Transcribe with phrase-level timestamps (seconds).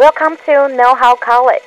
[0.00, 1.60] Welcome to Know How College。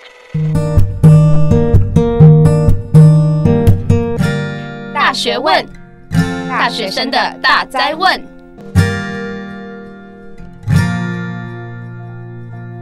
[4.91, 5.63] 大学问，
[6.49, 8.09] 大学生的大灾问。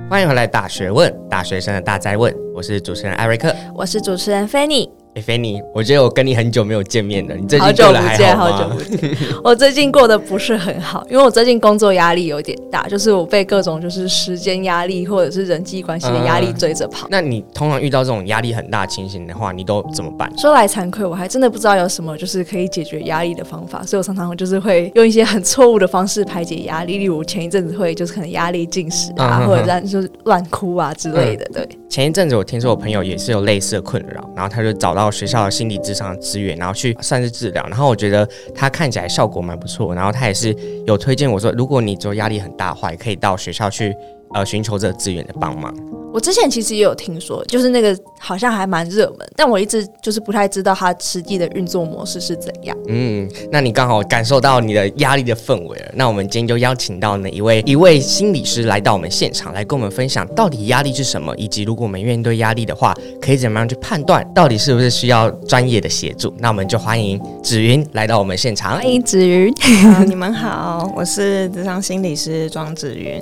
[0.10, 2.34] 欢迎回来，大学问，大学生的大灾问。
[2.56, 4.90] 我是主持人艾瑞克，我是主持人菲尼。
[5.14, 8.55] 哎，菲尼，我觉得我跟你很久没有见面了，你最近过得还好吗？
[8.55, 9.27] 好久不见，好久不见。
[9.44, 17.08] 我最近过得不是很好，因为我最近工作压力有点大，就是我被各种就是时间压力或者是人际关系的压力追着跑。
[17.08, 17.09] 嗯。
[17.12, 20.31] 那你通常遇到这种压力很大的情形的话，你都怎么办？
[20.38, 31.44] 说来惭愧，我还真的不知道有什么就是可以解决压力的方法，所以我常常就是会用一些很错误的方式排解压力，例如前一阵子会就是可能压力进食啊，嗯、哼哼或者让就是乱哭啊之类的。
[31.53, 35.82] 对，前一阵子我听说我朋友也是有类似的困扰，然后他就找到到学校的心理。
[35.82, 40.55] 智商资源，然后去算是治疗，然后我觉得他看起来效果蛮不错，然后他也是
[40.86, 43.95] 有推荐我说，如果你做压力很大的话，也可以到学校去
[44.36, 45.73] 呃寻求这个资源的帮忙。
[46.14, 52.78] 我之前其实也有听说，就是那个好像还蛮热门，但我一直就是不太知道它实际的运作模式是怎样。
[52.90, 55.92] 嗯，那你刚好感受到你的压力的氛围了。
[55.95, 66.34] 那我们今天就邀请到哪一位一位心理师来到我们现场，来跟我们分享到底压力是什么，以及如果我们面对压力的话，可以怎么样去判断到底是不是需要专业的协助。
[66.40, 68.75] 那我们就欢迎芷云来到我们现场。
[68.75, 69.53] 欢迎芷云，
[70.06, 73.22] 你们好，我是职场心理师庄芷云。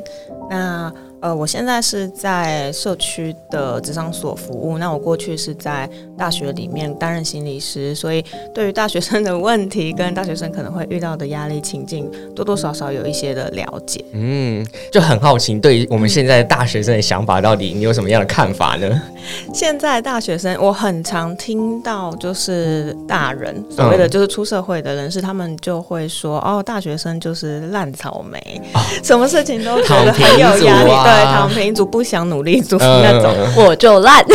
[0.50, 4.78] 那呃，我现在是在社区的职商所服务。
[4.78, 14.04] 那我过去是在大学里面担任心理师，所以对于大学生的问题跟大学生可能会遇到的压力情境，多多少少有一些的了解。
[14.14, 19.02] 嗯，就很好奇，对于我们现在的大学生的想法，到底你有什么样的看法呢？
[19.54, 34.24] 现在大学生，我很常听到就是大人所谓的就是出社会的人士，他们就会说：“哦，大学生就是烂草莓，哦、什么事情都觉得很有压力。”对，躺平族不想努力族那种，嗯、我就烂。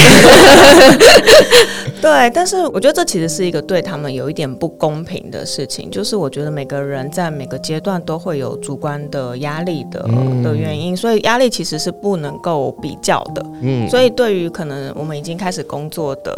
[2.05, 5.91] 对，但是我觉得这其实是一个对他们有一点不公平的事情。
[5.91, 13.43] 就是我觉得每个人在每个阶段都会有主观的压力的、嗯、的原因，所以压力其实是不能够比较的。
[13.63, 16.37] 嗯，所以对于可能我们已经开始工作的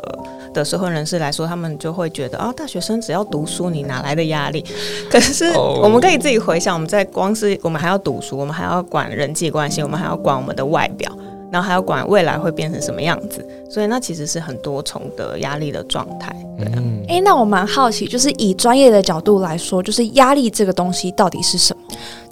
[0.55, 4.65] 的社会人士来说，他们就会觉得啊、哦，大学生只要读书，你哪来的压力？
[5.11, 11.11] 可是我们可以自己回想，我们在光是我们还要读书，我们还要管人际关系，我们还要管我们的外表，
[11.51, 16.34] 然后还要管未来会变成什么样子，所以那其实是很多重的压力的状态。
[16.59, 21.83] 对啊，哎、欸，那我蛮好奇，就是以专业的角度来说，就是压力这个东西到底是什么？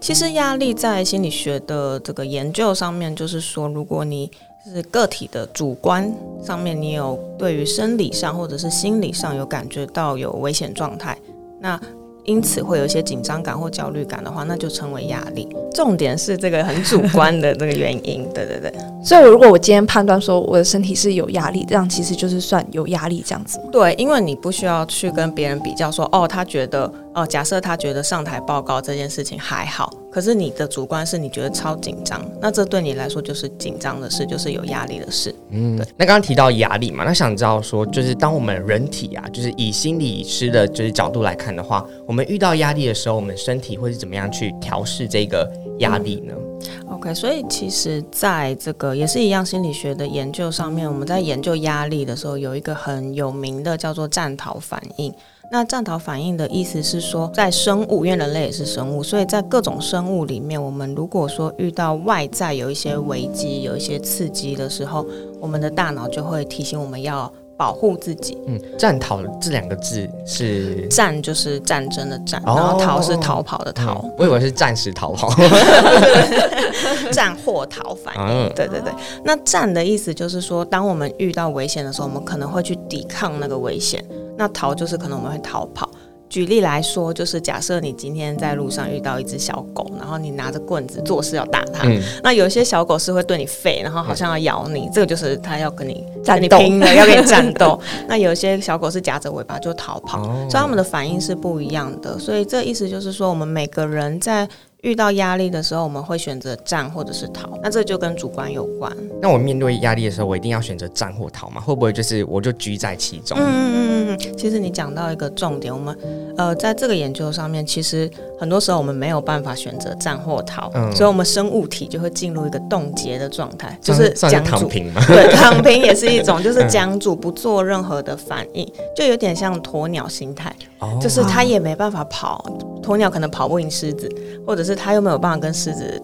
[0.00, 4.30] 其实压力在心理学的这个研究上面，就是说，如果你
[4.64, 11.16] 是个体的主观上面，你有对于生理上或者是心理上有感觉到有危险状态，
[11.60, 11.80] 那。
[12.24, 15.48] 因此会有一些紧张感或焦虑感的话，那就称为压力。
[15.74, 18.72] 重点是这个很主观的这个原因， 对对对。
[19.04, 23.60] 所以如果我今天判断说我的身体是有压力，这样其实就是算有压力这样子。
[23.70, 26.90] 对，因为你不需要去跟别人比较说，哦，他觉得。
[27.14, 35.32] 哦，假设他觉得上台报告这件事情还好，可是你的主观是你觉得超紧张，那这对你来说就是紧张的事，就是有压力的事。
[35.50, 45.48] 嗯，那刚刚提到压力嘛，那想知道说，就是当我们人体啊，就是以心理师的就是角度来看的话，我们遇到压力的时候，我们身体会是怎么样去调试这个
[45.78, 46.34] 压力呢？
[46.36, 55.14] 嗯？OK，所以其实在这个也是一样心理学的研究上面，我们在研究压力的时候，有一个很有名的叫做战逃反应。
[55.50, 65.06] 那战逃反应的意思是说，在生物，因为人类也是生物，所以在各种生物里面，我们如果说遇到外在有一些危机、有一些刺激的时候，
[65.40, 68.38] 我们的大脑就会提醒我们要保护自己。
[68.46, 74.00] 嗯，战逃这两个字是战，就是战争的战，然后逃是逃跑的逃。
[74.04, 75.30] 嗯，我以为是暂时逃跑。
[77.12, 78.92] 战或逃反应，对对对。
[79.24, 84.04] 那战的意思就是说，当我们遇到危险的时候，我们可能会去抵抗那个危险。
[84.36, 85.88] 那逃就是可能我们会逃跑。
[86.34, 91.86] 举例来说，就是假设你今天在路上遇到一只小狗，然后你拿着棍子做事要打它。
[91.86, 97.78] 嗯、那有些小狗是会对你吠，然后好像要咬你，嗯、这个就是它要跟你跟你拼了，要跟你战斗。
[98.08, 102.18] 那有些小狗是夹着尾巴就逃跑，哦、所以它们的反应是不一样的。
[102.18, 104.48] 所以这意思就是说，我们每个人在。
[104.84, 108.94] 遇到压力的时候，我们会选择战或者是逃，那这就跟主观有关。
[109.20, 111.58] 那我面对压力的时候，我一定要选择战或逃吗？
[111.58, 113.36] 会不会就是我就居在其中？
[113.40, 114.36] 嗯嗯嗯嗯。
[114.36, 115.96] 其实你讲到一个重点，我们
[116.36, 124.50] 呃在这个研究上面，其实很多时候我们没有办法选择战或逃，嗯、所以我们生物体就会进入一个冻结的状态，就是僵住。
[124.50, 125.02] 躺平吗？
[125.08, 132.44] 对，躺平也是一种，就是 僵住，不做任何的反应，就有点像鸵鸟心态，哦、就是它也没办法跑。
[132.84, 134.08] 鸵鸟可能跑不赢狮子，
[134.46, 136.02] 或者是它又没有办法跟狮子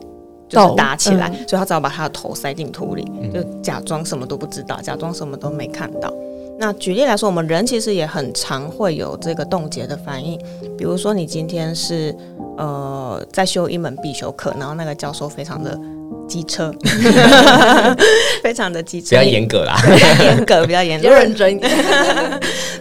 [0.49, 6.13] 就是打起来，所以他只好把他的头塞进土里，就假装什么都不知道，假装什么都没看到。
[6.59, 10.39] 那举例来说，我们人其实也很常会有这个冻结的反应，
[10.77, 12.15] 比如说你今天是
[12.59, 15.79] 呃在修一门必修课，然后那个教授非常的
[16.31, 16.73] 机车，
[18.43, 21.53] 非常的机车，比较严格啦， 比较严格，比较严格，要认真。
[21.53, 21.71] 一点。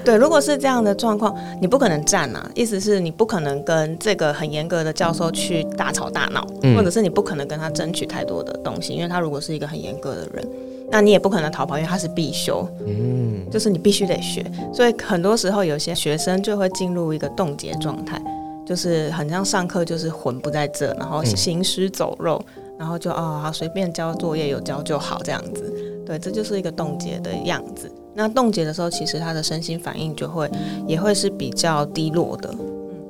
[0.05, 10.47] 对，如果是这样的状况，你不可能站啊，意思是你不可能跟这个很严格的教授去大吵大闹，嗯、或者是你不可能跟他争取太多的东西，因为他如果是一个很严格的人。
[10.91, 14.43] 那你也不可能逃跑，因为它是必修，嗯，就是你必须得学。
[14.73, 18.19] 所以很多时候，有些学生就会进入一个冻结状态，
[18.65, 25.71] 就是很像上课，就是魂不在这，然后行尸走肉，嗯、然后就哦，好随便交作业有交就好这样子。
[26.05, 27.91] 对，这就是一个冻结的样子。
[28.15, 30.49] 那冻结的时候，其实他的身心反应就会
[30.87, 32.55] 也会是比较低落的。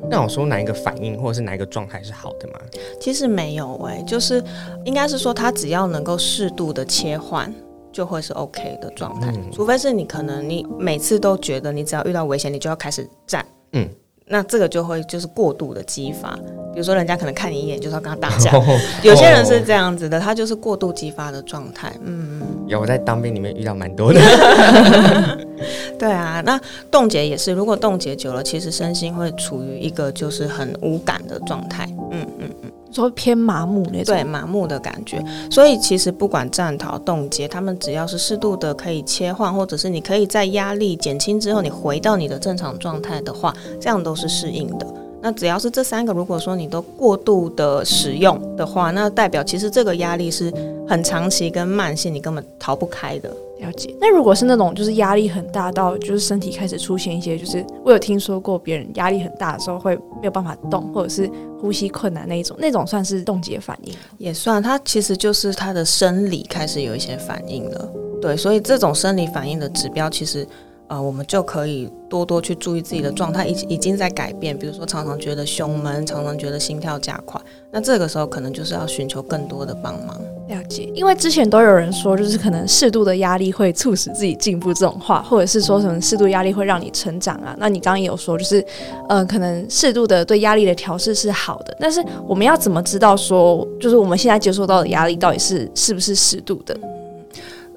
[0.10, 2.56] 那我说哪一个反应或者是哪一个状态是好的吗？
[3.00, 4.44] 其实没有诶、欸，就是
[4.84, 7.54] 应该是说他只要能够适度的切换。
[7.92, 13.44] 就会是 OK 的状态，嗯、除非是你可能你每次都觉得你只要遇到危险，你就要开始战，
[13.74, 13.90] 嗯，
[14.32, 16.32] 那这个就会就是过度的激发，
[16.72, 18.64] 比如说人家可能看你一眼就是要跟他打架，哦、
[19.02, 24.22] 有些人是这样子的，他就是过度激发的状态，嗯，有我在当兵里面遇到蛮多的，
[25.98, 26.62] 对啊，那
[26.92, 32.72] 冻结也是，如果冻结久了，其实身心会处于一个就是很无感的状态，嗯嗯嗯。
[32.92, 35.24] 说偏麻木那种，对，麻木的感觉。
[35.50, 44.88] 所以其实不管战逃、冻结，他们只要是适度的可以切换，或者是你可以在压力减轻之后，你回到你的正常状态的话，这样都是适应的。
[45.22, 50.54] 那只要是这三个，如果说你都过度的使用的话，那代表其实这个压力是
[50.88, 53.30] 很长期跟慢性，你根本逃不开的。
[53.60, 53.94] 了解。
[54.00, 61.30] 那如果是那种就是压力很大到就是身体开始出现一些，就是我有听说过别人压力很大的时候会没有办法动，或者是
[61.60, 63.94] 呼吸困难那一种，那种算是冻结反应？
[64.18, 67.90] 也算，它其实就是他的生理开始有一些反应了。
[68.22, 70.48] 对，所以这种生理反应的指标其实。
[70.90, 74.58] 呃，我们就可以多多去注意自己的状态，已已经在改变。
[74.58, 77.40] 比如说，常常觉得胸闷，常常觉得心跳加快，
[77.72, 80.20] 那这个时候可能就是要寻求更多的帮忙。
[80.48, 87.56] 了解，因为之前都有人说，就是可能适度的压力会促使自己进步这种话，或者是说什么适度压力会让你成长啊。
[87.60, 88.66] 那你刚刚也有说，就是
[89.08, 96.76] 呃，可能适度的对压力的调试是好的，但是我们要怎么知道说，就是我们现在接受到的压力到底是是不是适度的？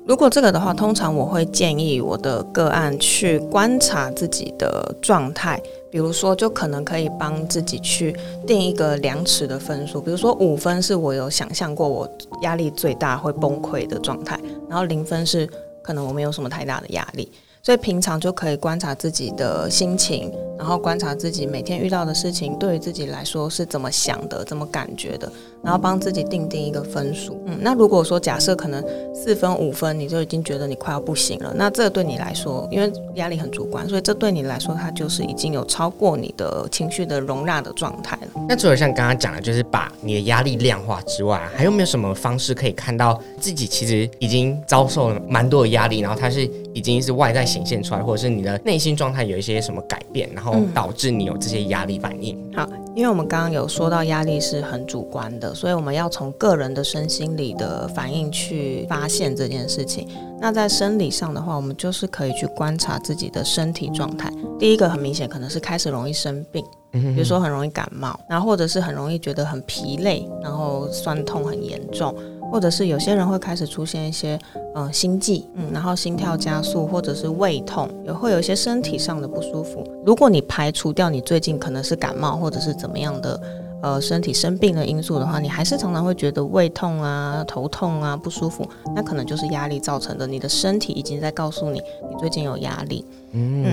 [0.04, 8.14] 如果这个的话，通常我会建议我的个案去观察自己的状态，比如说，就可能可以帮自己去
[8.44, 12.08] 定一个量尺的分数，比如说五分是我有想象过我
[12.42, 14.38] 压力最大会崩溃的状态，
[14.68, 15.48] 然后零分是
[15.82, 17.30] 可能我没有什么太大的压力。
[17.64, 25.30] 所以平常就可以观察自己的心情，然后观察自己每天遇到的事情，对于自己来说是怎么想的、怎么感觉的，
[25.62, 27.40] 然后帮自己定定一个分数。
[27.46, 38.42] 嗯，那如果说假设可能四分、五分，你就已经觉得你快要不行了，那这对你来说，因为压力很主观，所以这对你来说，它就是已经有超过你的情绪的容纳的状态了。
[38.48, 52.36] 那除了像刚刚讲的，就是把你的压力量化之外，还有没有什么方式可以看到自己其实已经遭受了蛮多的压力，然后它是已经是外在显现出来，或者是你的内心状态有一些什么改变，然后导致你有这些压力反应。
[52.54, 60.08] 好，因为我们刚刚有说到压力是很主观的，所以我们要从个人的身心理的反应去发现这件事情。
[60.40, 64.32] 那在生理上的话，我们就是可以去观察自己的身体状态。
[64.58, 72.14] 第一个很明显，可能是开始容易生病，比如说很容易感冒，然后或者是很容易觉得很疲累，然后酸痛很严重。
[72.50, 74.38] 或者是有些人会开始出现一些，
[74.74, 79.82] 呃，心悸，嗯，然后心跳加速，或者是胃痛，也会有一些身体上的不舒服。
[80.04, 83.40] 如果你排除掉你最近可能是感冒或者是怎么样的，
[83.82, 90.24] 呃，身体生病的因素的话，你还是常常会觉得胃痛啊、头痛啊、不舒服，那可能就是压力造成的。
[90.24, 93.04] 你的身体已经在告诉你，你最近有压力。
[93.32, 93.72] 嗯，嗯，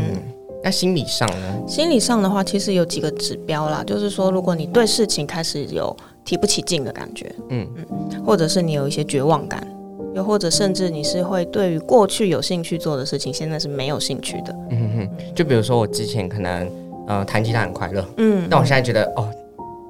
[0.64, 1.62] 那心理上呢？
[1.68, 9.64] 心理上的话，其实有几个指标啦，就是说，如果你对事情开始有提不起劲的感觉，嗯嗯，或者是你有一些绝望感，
[10.16, 16.68] 又或者甚至你是会对于过去有兴趣做的事情，现在是没有兴趣的，嗯哼，就比如说我之前可能
[17.08, 19.30] 呃弹吉他很快乐，嗯，但我现在觉得哦。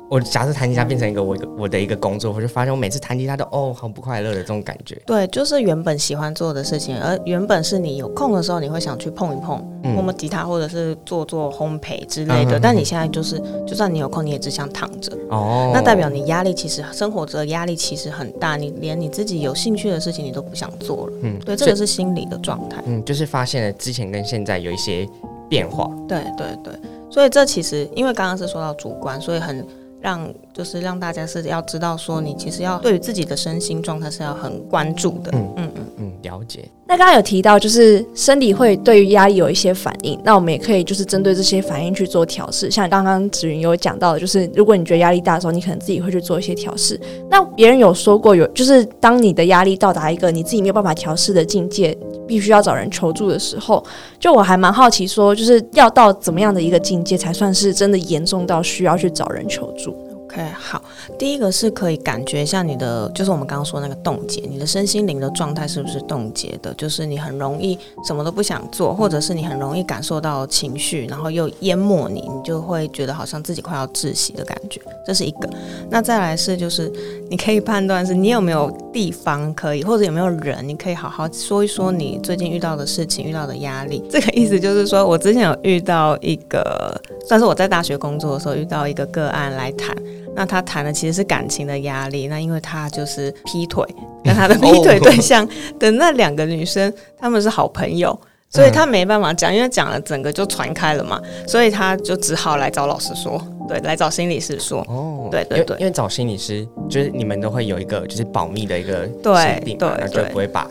[0.09, 4.99] 我假设弹吉他变成一个我我的一个工作，我就发现我每次弹吉他都哦好不快乐的这种感觉。
[5.05, 12.57] 对，就是原本喜欢做的事情，而原本是你有空的时候你会想去碰一碰，嗯、摸摸吉他或者是做做烘焙之类的。
[12.57, 15.15] 嗯、但你现在就是，就算你有空，你也只想躺着。
[15.29, 15.69] 哦。
[15.71, 21.13] 那代表你压力其实生活着压力其实很大，你连你自己有兴趣的事情你都不想做了。
[21.21, 21.37] 嗯。
[21.45, 22.81] 对，这个是心理的状态。
[22.87, 25.07] 嗯，就是发现了之前跟现在有一些
[25.47, 25.87] 变化。
[26.07, 26.73] 对对对，
[27.11, 29.63] 所以这其实因为刚刚是说到主观，所以很。
[30.01, 35.31] 让就是让大家是要知道说，你其实要对于自己的身心状态是要很关注的。
[35.33, 35.53] 嗯。
[35.57, 36.67] 嗯嗯嗯，了解。
[36.87, 42.71] 那刚刚有提到，就是身体会对于压力有一些反应，那我们也可以就是针对这些反应去做调试。
[42.71, 46.99] 像刚刚子云有讲到的，就是如果你觉得压力大的时候，你可能自己会去做一些调试。
[47.29, 51.95] 那别人有说过，有就是当你的压力到达一个你自己没有办法调试的境界，
[52.27, 53.83] 必须要找人求助的时候，
[54.19, 59.95] 就我还蛮好奇，说就是要到怎么样的一个境界才算是真的严重到需要去找人求助
[60.29, 60.81] ？OK，好，
[61.17, 66.71] 第一个是可以感觉一下你的，就是我们刚刚说那个冻结，你的身心灵的状态是不是冻结的？
[66.75, 75.49] 就是你很容易什么都不想做，或者是你很容易感受到情绪，然后又淹没你，你就会觉得好像自己快要窒息的感觉，这是一个。
[75.89, 76.91] 那再来是就是
[77.29, 84.03] 你可以判断是你有没有地方可以，或者有没有人，你可以好好说一说你最近遇到的事情，遇到的压力。
[84.11, 86.95] 这个意思就是说我之前有遇到一个，
[87.27, 89.95] 算是我在大学工作的时候遇到一个个案来谈。
[90.39, 93.85] 那他谈的其实是感情的压力，那因为他就是劈腿，
[94.23, 95.45] 跟他的劈腿对象
[95.77, 98.17] 的那两个女生，他们是好朋友，
[98.49, 109.05] 所以他没办法讲，因为讲了整个就传开了嘛，所以他就只好来找老师说，对，来找心理师说，哦，对对对，因为找心理师就是你们都会有一个就是保密的一个
[109.41, 110.65] 协定，对，那就不会把。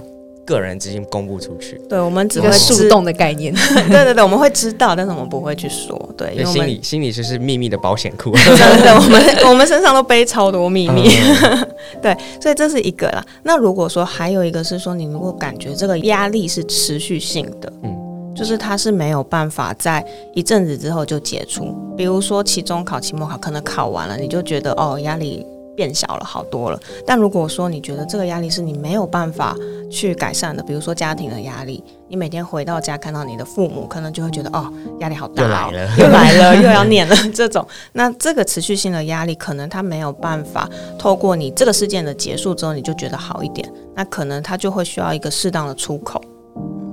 [0.48, 3.52] 个人资讯公布出去，对，我们只会树洞的概念，
[3.90, 11.10] 对对对，我们会知道，但是我们不会去说，对，因为心理心理就是秘密的保险库， 真的，我们 我们身上都背超多秘密，
[11.42, 11.68] 嗯、
[12.00, 13.22] 对，所以这是一个啦。
[13.42, 17.94] 那如果说还有一个是说，你如果感觉这个压力是持续性的，嗯，
[18.34, 20.02] 就是它是没有办法在
[20.32, 25.46] 一阵子之后就解除，比如说期中考、期末考，可能考完了你就觉得哦压力。
[25.78, 29.56] 变小了好多了，但如果说你觉得这个压力是你没有办法
[29.88, 40.68] 去改善的，比如说家庭的压力，你每天回到家看到你的父母，可能就会觉得哦，压力好大，又来了，又来了， 又要念了这种，那这个持续性的压力，可能他没有办法
[40.98, 46.20] 透过你这个事件的结束之后，你就觉得好一点，那可能他就会需要一个适当的出口。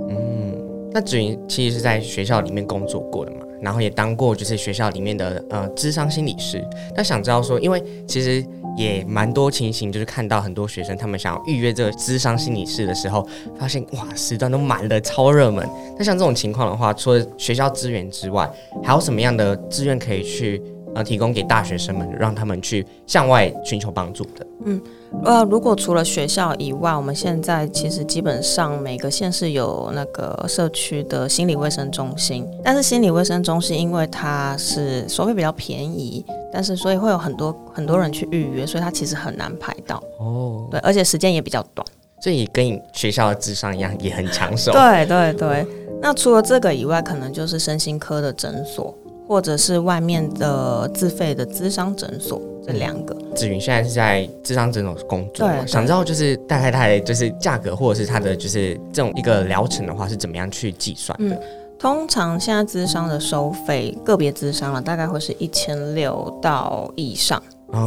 [0.10, 0.54] 嗯，
[0.94, 6.64] 那子云其实是在学校里面工作过的嘛，然后也当过就是学校里面的呃智商心理师，
[6.96, 8.46] 那想知道说，因为其实。
[8.78, 13.26] 也蛮多情形，就是看到很多学生他们想要预约这个智商心理师的时候，
[13.58, 15.66] 发现哇，时段都满了，超热门。
[15.98, 18.46] 那像这种情况的话，除了学校资源之外，
[18.84, 20.62] 还有什么样的资源可以去
[20.96, 24.48] 呃提供给大学生们，让他们去向外寻求帮助的？
[24.66, 24.82] 嗯。
[25.24, 40.04] 呃，如果除了学校以外，我们现在其实基本上每个县市有那个社区的心理卫生中心，但是心理卫生中心因为它是收费比较便宜，但是所以会有很多很多人去预约，所以它其实很难排到。
[40.20, 41.88] 哦，对，而且时间也比较短，
[42.20, 44.74] 所以跟学校的智商一样，也很抢手。
[44.74, 45.66] 对对对，
[46.02, 48.94] 那除了这个以外，可能就是身心科的诊所。
[49.28, 53.16] 或者是外面的自费的咨商诊所，这两个。
[53.36, 61.18] 子云现在是在咨商诊所工作，对，想知道就是大概大概就是价格，或者是它的就是这种一个疗程的话是怎么样去计算？
[61.20, 61.38] 嗯，
[61.78, 67.42] 通常现在咨商的收费，个别咨商了大概会是一千六到以上，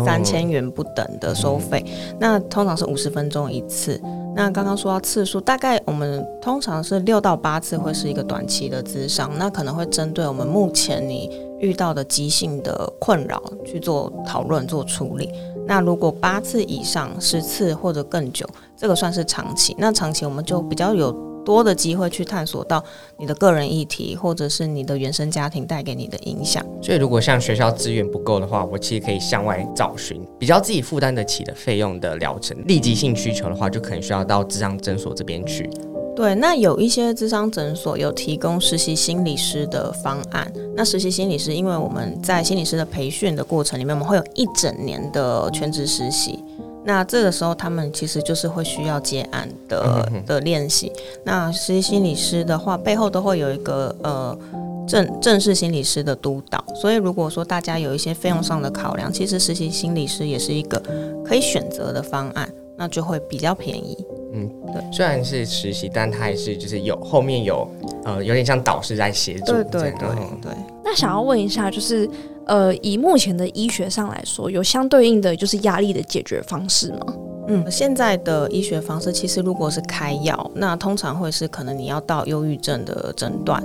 [0.05, 1.85] 三千元不等的收费。
[2.19, 4.01] 那通常是五十分钟一次。
[4.35, 11.29] 那刚刚说到次数，大概我们通常是六到八次会是一个短期的咨商，那可能会针对我们目前你
[11.59, 15.29] 遇到的急性的困扰去做讨论、做处理。
[15.67, 19.75] 那如果八次以上、十次或者更久，这个算是长期。
[19.79, 21.28] 那长期我们就比较有。
[21.49, 22.85] 多的机会去探索到
[23.17, 26.63] 你的个人议题，或者是你的原生家庭带给你的影响。
[26.83, 32.55] 所以，如果像学校资源不够的话，我其实可以向外找寻比较自己负担得起的费用的疗程。
[32.67, 35.71] 立即性需求的话，就可能需要到智商诊所这边去。
[36.15, 40.53] 对，那有一些智商诊所有提供实习心理师的方案。
[40.77, 46.45] 那实习心理师，因为我们在心理师的培训的过程里面，我们会有一整年的全职实习。
[46.85, 50.91] 那这个时候，他们其实就是会需要接案的的练习。
[51.25, 54.39] 那实习心理师的话，背后都会有一个呃
[54.87, 56.65] 正正式心理师的督导。
[56.75, 60.83] 所以，如果说大家有一些费用上的考量，其实实习心理师也是一个
[61.27, 63.97] 可以选择的方案，那就会比较便宜。
[64.33, 64.83] 嗯，对。
[64.93, 67.69] 虽然是实习，但他还是就是有后面有
[68.05, 69.53] 呃有点像导师在协助。
[69.53, 70.09] 对对对
[70.41, 70.53] 对。
[70.83, 72.09] 那想要问一下，就是。
[72.49, 77.15] 呃，以目前的医学上来说，有相对应的就是压力的解决方式吗？
[77.47, 83.63] 嗯，现在的医学方式其实如果是开药，那通常会是可能你要到忧郁症的诊断。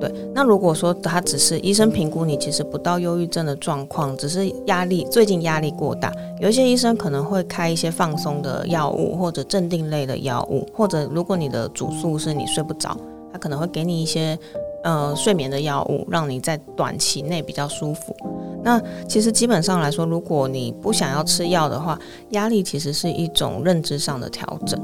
[0.00, 12.96] 对，那如果说他只是医生评估你其实不到忧郁症的状况，只是压力最近压力过大，有一些医生可能会开一些放松的药物或者镇定类的药物，或者如果你的主诉是你睡不着，
[13.32, 14.36] 他可能会给你一些。
[14.84, 18.14] 呃睡眠的药物，让你在短期内比较舒服。
[18.62, 21.98] 那其实基本上来说，如果你不想要吃药的话，
[22.30, 24.80] 压力其实是一种认知上的调整。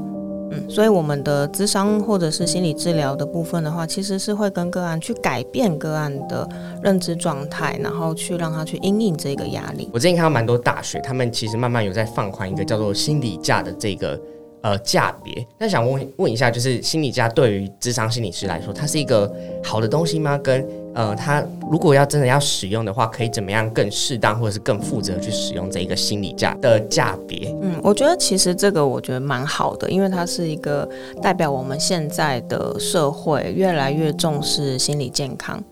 [0.53, 6.47] 嗯，所以我们的智商或者是心理治疗的部分的话，其实是会跟个案去改变个案的
[6.83, 9.89] 认知状态，然后去让他去因应这个压力。
[9.93, 14.19] 我最近看到蛮多大学，他们其实慢慢有在放宽一个叫做心理价的这个
[14.61, 15.45] 呃价别。
[15.57, 19.31] 那想问问一下，就是心理价对于智商心理师来说，它是一个
[19.63, 20.37] 好的东西吗？
[20.37, 21.41] 跟呃，他
[21.71, 27.47] 如果要真的要使用的话，可以怎么样更适当或者是更负责去使用这一个心理价的价别？
[27.61, 30.87] 嗯，我觉得其实这个我觉得蛮好的，因为它是一个
[31.21, 35.63] 代表我们现在的社会越来越重视心理健康。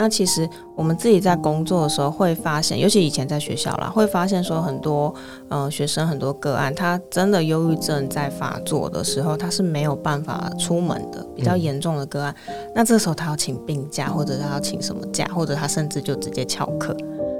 [0.00, 5.12] 那其实我们自己在工作的时候会发现，尤其以前在学校啦，会发现说很多
[5.48, 12.32] 呃学生很多个案，他真的忧郁症在发作的时候，他是没有办法出门的，比较严重的个案。
[12.46, 16.96] 嗯、那这时候他要请病假，或者他要请什么假，或者他甚至就直接翘课。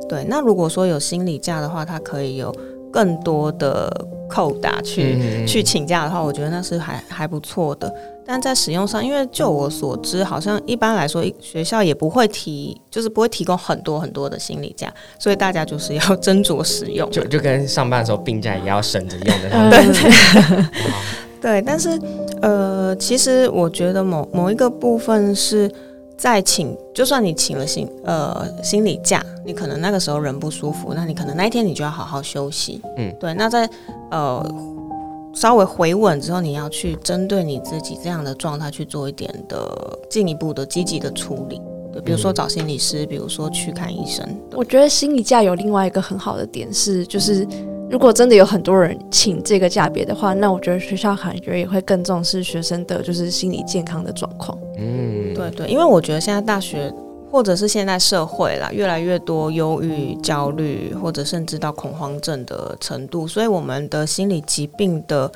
[0.09, 2.53] 对，那如果说有心理假的话，他可以有
[2.93, 3.89] 更多的
[4.29, 7.95] 扣打去、嗯、去请假的话，我觉得那是还还不错的。
[8.31, 19.71] 但在使用上，因为就我所知，好像一般来说学校也不会提，就是不会提供很多很多的心理假，所以大家就是要 斟酌使用，就就跟上班的时候病假也要省着用的。
[19.71, 20.65] 对对
[21.41, 21.99] 对，但是
[22.43, 25.73] 呃，其实我觉得某某一个部分是
[26.19, 32.83] 在请，就算你请了心呃心理假，你可能那个时候人不舒服，那你可能那一天你就要好好休息。
[32.99, 33.33] 嗯，对。
[33.33, 33.67] 那在
[34.11, 34.47] 呃。
[35.35, 41.61] 稍微回稳之后，你要去针对你自己这样的状态去做一点的进一步的积极的处理，
[41.93, 44.27] 对，比如说找心理师，比如说去看医生。
[44.53, 47.47] 我觉得心理假有另外一个很好的点是，就是
[47.91, 54.59] 如果真的有很多人请这个假别的话，那我觉得学校感觉也会更重视学生的就是心理健康的状况。
[54.79, 56.93] 嗯，对对，因为我觉得现在大学。
[57.31, 65.31] 或者是现在社会啦，越来越多忧郁、焦虑，或者甚至到恐慌症的程度，所以我们的心理疾病的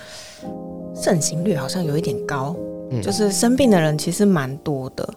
[0.95, 2.57] 盛行率好像有一点高，
[2.91, 5.09] 嗯、就是生病的人其实蛮多的。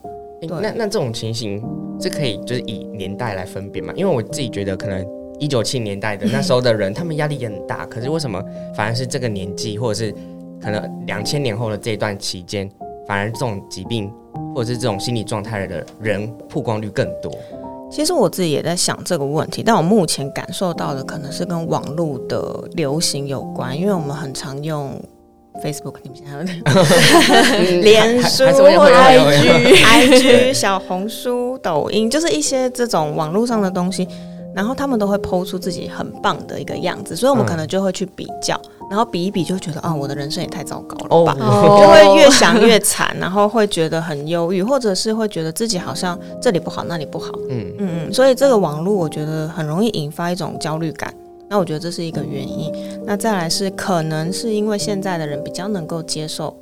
[0.41, 1.63] 欸、那那这种情形
[1.99, 3.93] 是可以就是以年代来分辨嘛？
[3.95, 5.05] 因为我自己觉得，可能
[5.39, 8.43] 一九七年代的 那时候的人，他们压力也很大，可是为什么
[8.75, 10.13] 反而是这个年纪，或者是
[10.61, 12.69] 可能两千年后的这一段期间，
[13.07, 14.11] 反而这种疾病？
[14.53, 17.31] 或者是这种心理状态的人曝光率更多。
[17.91, 24.99] 其实我自己也在想这个问题，但我目前感受到的可能是跟网络的流行有关，因为我们很常用
[25.63, 34.07] Facebook，你们现在有 脸书、IG、IG、 小红书、抖音，就是一些这种网络上的东西。
[34.53, 51.13] 然后他们都会 po 出自己很棒的一个样子，所以我们可能就会去比较，嗯、然后比一比就觉得啊、哦，我的人生也太糟糕了吧，哦、就会越想越惨，然后会觉得很忧郁，或者是会觉得自己好像这里不好那里不好，嗯嗯嗯，所以这个网络我觉得很容易引发一种焦虑感，
[51.49, 52.71] 那我觉得这是一个原因。
[53.05, 56.55] 那再来是可能是因为现在的人比较能够接受，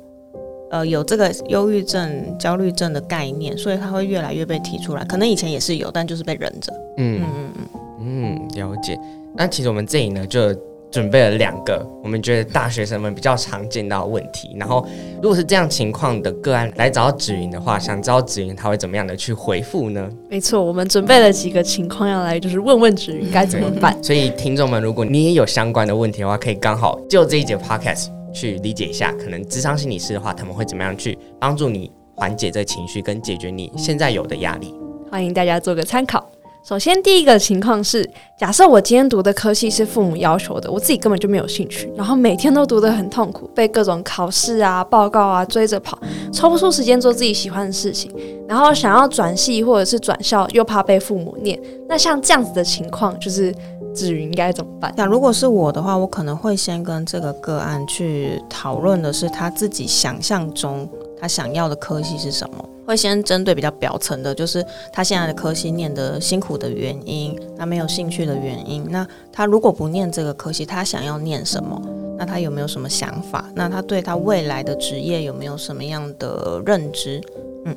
[0.70, 5.04] 呃，有这个忧郁症、焦虑症的概念，所以他会越来越被提出来。
[5.04, 7.50] 可能以前也是有，但就是被忍着，嗯嗯嗯。
[7.56, 8.98] 嗯嗯，了解。
[9.34, 10.54] 那其实我们这里呢，就
[10.94, 14.54] 准备了两个我们觉得大学生们比较常见到的问题。
[14.56, 14.86] 然后，
[15.20, 20.08] 如果是这样情况的个案来找到芷芸的话，想知道芷云他会怎么样的去回复呢？
[20.30, 23.98] 没错，我们准备了几个情况要来，就是问问芷云该怎么办。
[24.00, 34.72] 所以，听众们，如果你也有相关的问题的话，可以刚好就这一节 podcast 去理解一下，可能智商心理师的话，他们会怎么样去帮助你缓解这个情绪，跟解决你现在有的压力。
[35.10, 36.24] 欢迎大家做个参考。
[36.64, 45.98] 首先，第一个情况是，假设我今天读的科系是父母要求的，我自己根本就没有兴趣，然后每天都读得很痛苦，被各种考试啊、报告啊追着跑，
[46.32, 48.10] 抽不出时间做自己喜欢的事情，
[48.48, 51.60] 然后想要转系或者是转校，又怕被父母念。
[51.86, 53.54] 那像这样子的情况，就是
[53.92, 54.90] 子云应该怎么办？
[54.96, 60.88] 那如果是我的话，我可能会先跟这个个案去讨论的是他自己想象中
[61.20, 62.64] 他想要的科系是什么。
[62.86, 68.86] 会先针对比较表层的，就是他现在的科系念得辛苦的原因，他没有兴趣的原因。
[68.90, 71.80] 那他如果不念这个科系，他想要念什么？
[72.16, 73.44] 那他有没有什么想法？
[73.54, 77.20] 那他对他未来的职业有没有什么样的认知？
[77.64, 77.76] 嗯，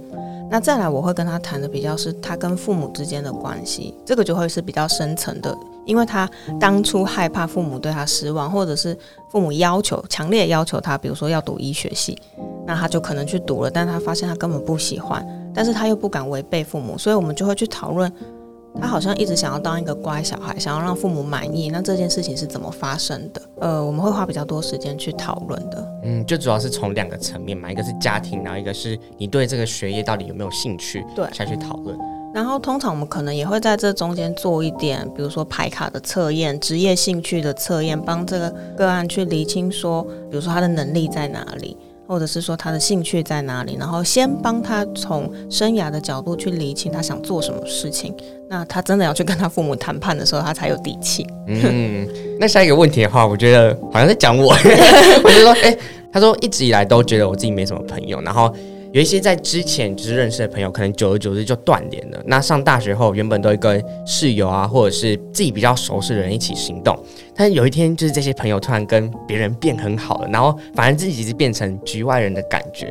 [0.52, 5.58] 那再来我会跟他谈的比较是他跟父母之间的关系，这个就会是比较深层的。
[5.86, 8.96] 因为他当初害怕父母对他失望，或者是
[9.32, 12.17] 父母要求强烈要求他，比如说要读医学系，
[12.68, 15.26] 那他就可能去读了，但他发现他根本不喜欢，
[15.56, 18.12] 但是他又不敢违背父母，所以我们就会去讨论
[18.80, 21.70] 他好像一直想要当一个乖小孩，想要让父母满意。
[21.70, 23.42] 那这件事情是怎么发生的？
[23.62, 25.92] 呃，我们会花比较多时间去讨论的。
[26.04, 31.98] 嗯，就主要是从两个层面嘛，一个是家庭，然后一个是你对这个学业到底有没有兴趣，对，下去讨论。
[32.36, 41.76] 然后通常我们可能也会在这中间做一点，比如说排卡的测验、职业兴趣的测验，帮这个个案去厘清说，比如说他的能力在哪里。
[42.08, 48.15] 或者是说他的兴趣在哪里，然后先帮他从生涯的角度去理清他想做什么事情。
[48.50, 51.28] 那他真的要去跟他父母谈判的时候，他才有底气。
[51.48, 52.08] 嗯，
[52.39, 54.54] 那下一个问题的话，我觉得好像在讲我，
[55.24, 55.78] 我就说，哎、
[56.12, 58.54] 他说一直以来都觉得我自己没什么朋友，然后。
[58.98, 62.20] 有一些在之前就是认识的朋友，可能久而久之就断联了。
[62.26, 66.98] 那上大学后，原本都会跟室友啊，或者是自己比较熟悉的人一起行动。
[67.36, 72.88] 但是有一天，就是这些朋友突然跟别人变很好了，然后反而自己是变成局外人的感觉。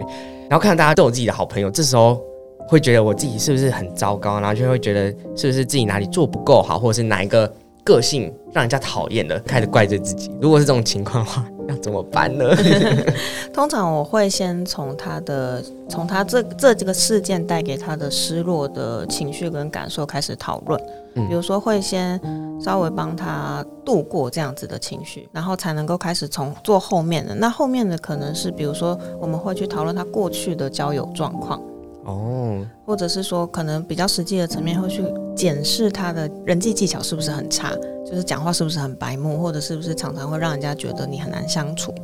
[0.49, 2.23] 然后看到大家都有自己的好朋友，这时候
[2.69, 4.39] 会觉得我自己是不是很糟糕？
[4.39, 7.53] 然后就会觉得是不是自己哪里做不够好，或者是哪一个
[7.87, 10.31] 个性让人家讨厌了，开始怪罪自己。
[10.43, 11.47] 如果是这种情况的话。
[11.69, 12.55] 要怎么办呢？
[13.53, 20.81] 通常我会先从他的，从他这这几个事件带给他的失落的情绪跟感受开始讨论。
[21.29, 22.21] 比如说会先
[22.61, 27.35] 稍微帮他度过这样子的情绪，然后才能够开始从做后面的。
[27.35, 31.61] 那后面的可能是，比如说我们会去讨论他过去的交友状况。
[32.05, 35.03] 哦，或者是说，可能比较实际的层面会去
[35.37, 37.71] 检视他的人际技巧是不是很差，
[38.05, 41.95] 就是讲话是不是很白目，或者是不是常常会让人家觉得你很难相处。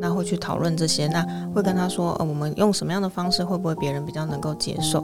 [0.00, 1.24] 那会去讨论这些，那
[1.54, 5.00] 会跟他说，呃，我们用什么样的方式，会不会别人比较能够接受？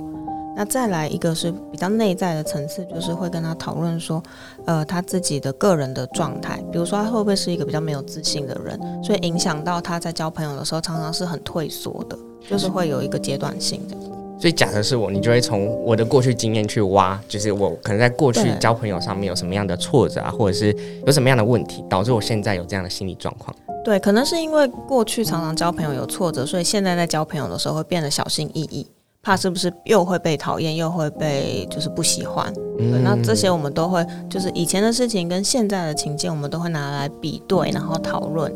[0.56, 4.20] 那再来一个是比较内在的层次，就是会跟他讨论说，
[4.66, 12.18] 呃，他自己的个人的状态，比如说他会不会是一个比较没有自信的人，所以影响到他在交朋友的时候，常常是很退缩的，
[12.50, 13.96] 就是会有一个阶段性的。
[14.40, 20.74] 所以，假设是我，你就会从我的过去经验去挖，就是我可能在过去交朋友上面有什么样的挫折啊，或者是
[21.04, 23.54] 有什么样的问题，导致我现在有这样的心理状况。
[23.84, 28.86] 对，可能是因为过去常常交朋友有挫折，所以现在在交朋友的时候会变得小心翼翼，
[29.22, 32.52] 怕是不是又会被讨厌，又会被就是不喜欢。
[32.76, 38.52] 对，那这些我们都会就是以前的事情跟现在的情境，我们都会拿来比对，然后讨论。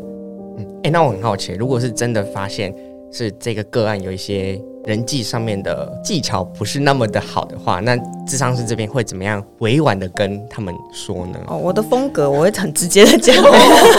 [0.59, 2.73] 嗯，哎，那我很好奇，如果是真的发现
[3.13, 4.61] 是这个个案有一些。
[4.85, 7.97] 人际上面的技巧不是那么的好的话，那
[8.27, 11.39] 智商师这边会怎么样委婉的跟他们说呢？
[11.47, 13.33] 哦，我的风格我会很直接的讲，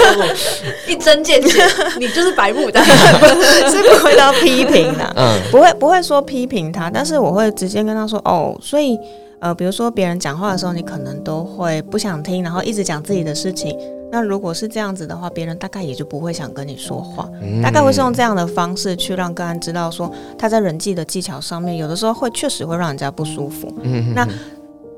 [0.86, 1.64] 一针见血，
[1.98, 2.84] 你就是白目的，
[3.72, 9.00] 是不会到批评的，嗯，不会不会说批评他，但是我会直接跟他说，哦，所以
[9.40, 13.74] 呃，比如说别人讲话的时候，你可能都会不想听，然后一直讲自己的事情。
[14.14, 17.28] 那如果是这样子的话，别人大概也就不会想跟你说话，
[17.64, 23.74] 大概会是用这样的方式去让个案知道说他在人际的技巧上面，有的时候会确实会让人家不舒服。
[24.14, 24.28] 那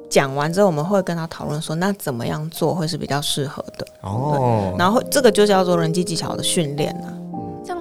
[0.10, 3.88] 讲完之后，我们会跟他讨论说，那怎么样做会是比较适合的？
[4.02, 7.18] 哦，然后这个就叫做人际技巧的训练了。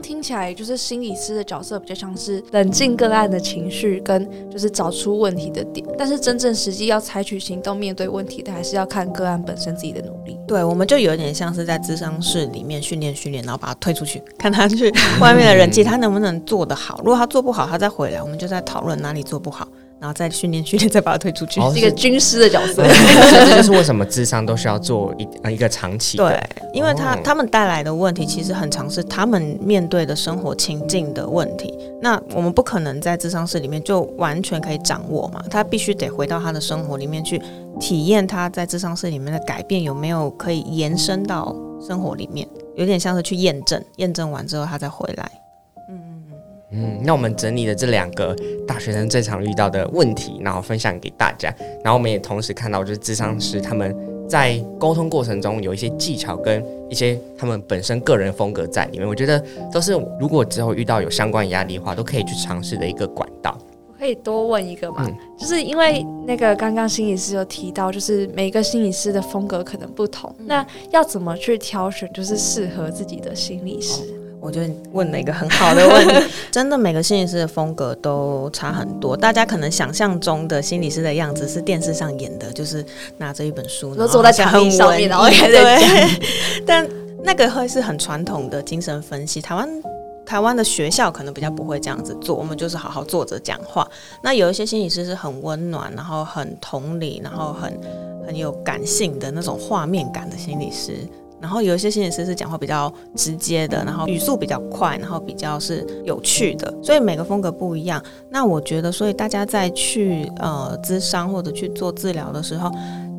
[0.05, 5.85] 听起来就是心理师的角色比较像是冷静个案的情绪，跟就是找出问题的点。
[5.97, 10.39] 但是真正实际要采取行动面对问题的，还是要看个案本身自己的努力。
[10.47, 16.99] 对，我们就有点像是在智商室里面训练训练，然后把他推出去，看他去外面的人际他能不能做得好。
[16.99, 19.67] 如果他做不好，他再回来，我们就在讨论哪里做不好。
[20.05, 22.85] 然后再训练训练，再把他推出去，哦、是一个军师的角色。
[22.85, 26.19] 这就是为什么智商都需要做一呃一个长期。
[26.19, 26.39] 对，
[26.75, 31.73] 因为他他们带来的问题，其实很常是他们面对的生活情境的问题。
[32.03, 37.41] 那我们不可能在智商室里面就完全可以掌握嘛，他必须得回到他的生活里面去
[37.81, 45.44] 体验他在智商室里面的改变有没有可以延伸到生活里面，有点像是去验证，验证完之后他再回来。
[46.77, 48.35] 嗯，那我们整理了这两个
[48.67, 51.55] 大学生最常遇到的问题，然后分享给大家。
[51.85, 53.95] 然后我们也同时看到，就是智商师他们
[54.29, 59.07] 在沟通过程中有一些技巧跟一些他们本身个人风格在里面。
[59.07, 63.57] 我觉得都是如果之后遇到有相关压力的话，都可以去尝试的一个管道。
[63.87, 65.07] 我可以多问一个吗？
[65.07, 74.03] 嗯、就是因为那个刚刚心理师有提到，就是每个心理师的风格可能不同，那要怎么去挑选，就是适合自己的心理师？
[74.45, 76.15] 我觉得问了一个很好的问题，
[76.53, 79.17] 真的每个心理师的风格都差很多。
[79.17, 82.85] 大家可能想象中的心理师的样子是电视上演的，就是
[83.17, 86.11] 拿着一本书，然后坐在墙壁上面，然后开始讲。
[86.67, 86.87] 但
[87.23, 89.41] 那个会是很传统的精神分析。
[89.41, 89.67] 台湾
[90.27, 93.89] 台湾的学校可能比较不会这样子做，我们就是好好坐着讲话。
[94.23, 97.81] 那有一些心理师是很温暖，然后很同理，然后很
[98.27, 100.99] 很有感性的那种画面感的心理师。
[101.41, 108.03] 然后有一些心理师是讲话比较直接的，然后语速比较快，然后比较是有趣的，所以每个风格不一样。
[108.31, 112.71] 那我觉得，所以大家在去呃咨商或者去做治疗的时候，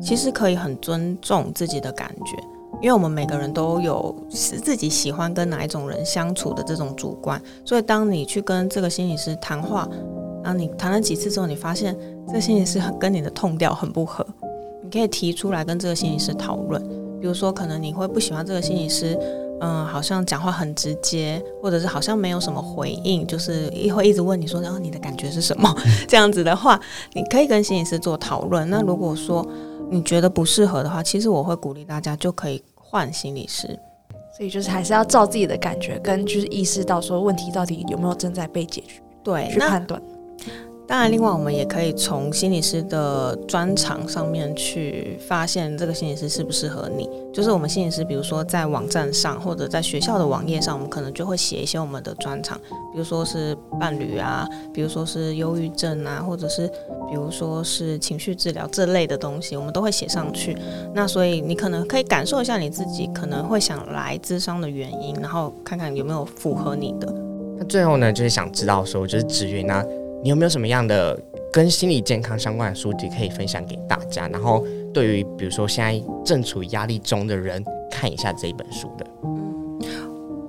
[0.02, 2.36] 其实可以很尊重自己的感觉，
[2.82, 7.40] 因为我们每个人都有是自己喜欢跟哪一种人相处的这种主观。
[7.64, 9.88] 所以当你去跟这个心理师谈话，
[10.42, 14.26] 然后你谈了几次之后，你发现这个心理师很跟你的痛调很不合，
[14.82, 16.82] 你可以提出来跟这个心理师讨论。
[17.20, 19.18] 比如说，可能你会不喜欢这个心理师，
[19.60, 25.74] 嗯，好像讲话很直接，或者是好像没有什么回应，就是一会一直问你说，然后你的感觉是什么？
[26.06, 26.78] 这样子的话，
[27.14, 28.68] 你可以跟心理师做讨论。
[28.68, 29.46] 那如果说
[29.90, 33.78] 你觉得不适合的话，其实我会鼓励大家就可以换心理师。
[34.36, 39.98] 所以就是还是要照自己的感觉，跟就是意识到说问题到底有没有正在被解决，对，去判断。
[40.88, 47.10] 当然，另外我们也可以从心理师的专长上面去发现这个心理师适不适合你。
[47.32, 52.56] 就是我们心理师，比如说在网站上或者在学校的网页上，我们可能就会写一些我们的专长，
[52.92, 56.68] 比如说是伴侣啊，比如说是忧郁症啊，或者是
[57.10, 60.56] 比如说是情绪治疗这类的东西，我们都会写上去。
[60.94, 67.12] 那所以你可能可以感受一下你自己可能会想来咨商的原因，然后看看有没有符合你的。
[67.58, 69.84] 那最后呢，就是想知道说，就是芷云啊。
[70.26, 71.16] 你有没有什么样的
[71.52, 74.26] 跟心理健康相关的书籍可以分享给大家？
[74.26, 79.06] 然后对于比如说现在正处于压力中的人，看一下这一本书的。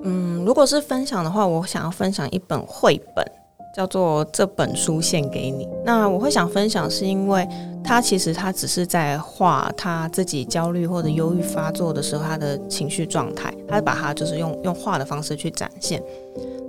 [0.01, 3.23] 嗯，如果是分享的话，我想要分享一本绘本，
[3.77, 5.65] 叫做《这本书献给你》。
[5.85, 7.47] 那我会想分享，是因为
[7.83, 16.01] 他其实他只是在画他自己焦虑或者忧郁发作的时候他的情绪状态，他把它就是用用画的方式去展现。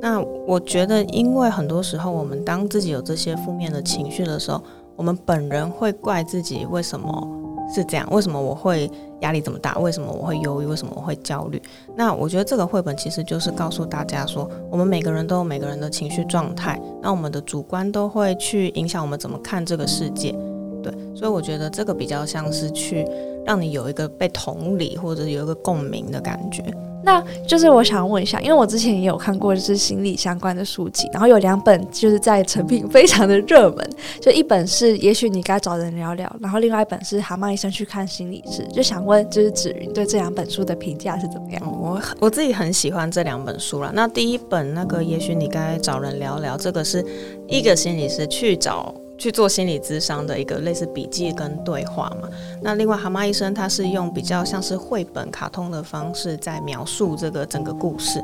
[0.02, 4.62] 那我觉得，因为很多时候，我们当自己有这些负面的情绪的时候，
[4.94, 7.26] 我们本人会怪自己为什么
[7.74, 8.08] 是这样？
[8.10, 9.78] 为什么我会压力这么大？
[9.78, 10.66] 为什么我会忧郁？
[10.66, 11.60] 为什么我会焦虑？
[11.96, 20.34] 那我觉得这个绘本其实就是告诉大家说，我们每个人都有每个人的情绪状态，那我们的主观都会去影响我们怎么看这个世界。
[20.82, 23.06] 对，所以我觉得这个比较像是去
[23.44, 26.62] 让你有一个被同理或者有一个共鸣的感觉。
[27.02, 41.62] 那就是我想问一下，因为我之前也有看过就是心理相关的书籍，然后有两本就是在成品非常的热门，就一本是也许你该找人聊聊，然后另外一本是蛤蟆医生去看心理师，就想问就是子云对这两本书的评价是怎么样？
[41.80, 43.92] 我我自己很喜欢这两本书了。
[43.94, 47.04] 那第一本那个也许你该找人聊聊，这个是
[47.46, 48.94] 一个心理师去找。
[49.18, 52.28] 去做心理咨商的一个类似笔记跟对话嘛。
[52.62, 58.22] 那另外蛤蟆医生他是用比较像是绘本、卡通的方式在描述这个整个故事。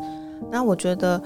[0.51, 1.21] 那我觉得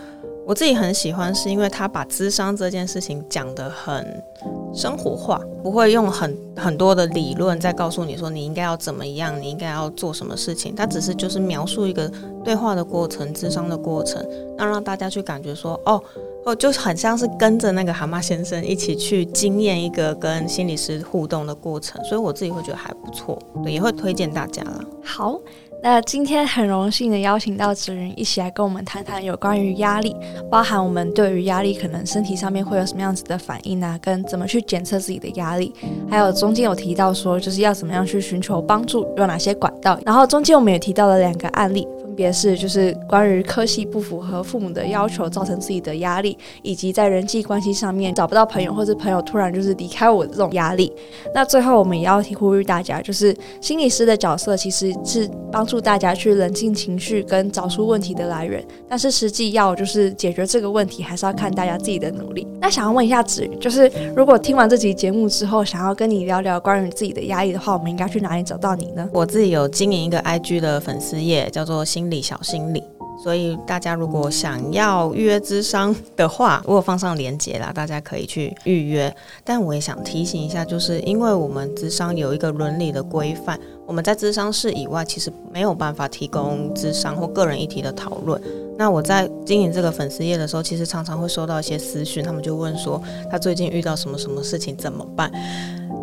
[0.48, 4.24] 我自己很喜欢，是因为他把智商这件事情讲得很
[4.72, 10.74] 生活化，不会用很很多的理论在告诉你说你应该要怎么样，你应该要做什么事情。
[10.74, 12.10] 他只是就是描述一个
[12.42, 16.02] 对话的过程、智商的过程，那让大家去感觉说哦。
[16.46, 24.82] 哦，就很像是跟着那个蛤蟆先生一起去经验一个跟心理师互动的过程，所以我自己会觉得还不错，对，也会推荐大家了。
[25.04, 25.38] 好，
[25.80, 30.14] 那今天很荣幸的邀请到芷云一起来跟我们谈谈有关于压力，
[30.50, 35.72] 包含我们对于压力可能身体上面会有什么样子的反应啊，跟怎么去检测自己的压力，
[36.10, 41.86] 还有中间有提到说就是要怎么样去寻求帮助，有哪些管道，然后中间我们也提到了两个案例。
[42.18, 50.92] 别是就是关于科系不符合父母的要求，造成自己的压力，以及在人际关系上面找不到朋友，或者朋友突然就是离开我的这种压力。
[51.32, 62.44] 那最后我们也要呼吁大家，就是心理师的角色其实是帮助大家去冷静情绪跟找出问题的来源，但是实际要就是解决这个问题，还是要看大家自己的努力。
[62.60, 69.08] 那想要问一下子瑜，就是如果听完这集节目之后，想要跟你聊聊关于自己的压力的话，我们应该去哪里找到你呢？
[69.12, 72.82] 我自己有经营一个 IG 的粉丝页，叫做心理小心理，
[73.22, 79.14] 所以大家如果想要预约咨商的话， 我有放上链接啦，大家可以去预约。
[79.44, 88.40] 但我也想提醒一下，就是因为我们咨商有一个伦理的规范，我们在咨商室以外，其实没有办法提供咨商或个人议题的讨论。
[88.76, 95.32] 那我在经营这个粉丝页的时候，其实常常会收到一些私讯，他们就问说他最近遇到什么什么事情怎么办？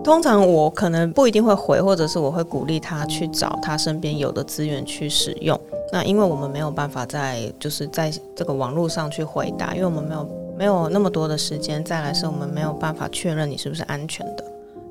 [0.04, 5.60] 通常我可能不一定会回，或者是我会鼓励他去找他身边有的资源去使用。
[5.92, 11.84] 那因为我们没有办法在就是在这个网络上去回答，因为我们没有没有那么多的时间。
[11.84, 14.44] 再来是我们没有办法确认你是不是安全的。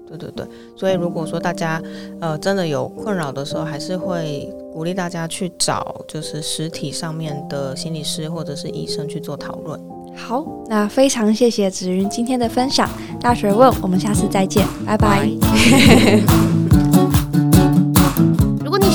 [0.06, 1.82] 对对对，所以如果说大家
[2.20, 9.80] 呃真的有困扰的时候，还是会鼓励大家去找就是实体上面的心理师或者是医生去做讨论。
[10.14, 12.88] 好，那非常谢谢子云今天的分享，
[13.20, 15.28] 大学问，我们下次再见，拜拜。